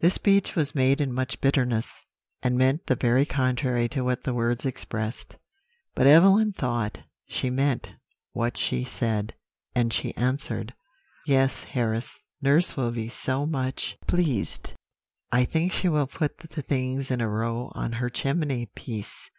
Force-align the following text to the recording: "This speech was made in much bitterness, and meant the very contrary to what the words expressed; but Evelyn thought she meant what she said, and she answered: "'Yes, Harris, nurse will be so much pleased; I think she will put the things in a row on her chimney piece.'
"This 0.00 0.14
speech 0.14 0.56
was 0.56 0.74
made 0.74 1.00
in 1.00 1.12
much 1.12 1.40
bitterness, 1.40 1.86
and 2.42 2.58
meant 2.58 2.88
the 2.88 2.96
very 2.96 3.24
contrary 3.24 3.88
to 3.90 4.02
what 4.02 4.24
the 4.24 4.34
words 4.34 4.66
expressed; 4.66 5.36
but 5.94 6.04
Evelyn 6.04 6.52
thought 6.52 7.02
she 7.28 7.48
meant 7.48 7.92
what 8.32 8.56
she 8.56 8.82
said, 8.82 9.34
and 9.76 9.92
she 9.92 10.16
answered: 10.16 10.74
"'Yes, 11.28 11.62
Harris, 11.62 12.10
nurse 12.42 12.76
will 12.76 12.90
be 12.90 13.08
so 13.08 13.46
much 13.46 13.96
pleased; 14.08 14.70
I 15.30 15.44
think 15.44 15.70
she 15.70 15.88
will 15.88 16.08
put 16.08 16.38
the 16.38 16.62
things 16.62 17.12
in 17.12 17.20
a 17.20 17.28
row 17.28 17.70
on 17.76 17.92
her 18.02 18.10
chimney 18.10 18.66
piece.' 18.74 19.30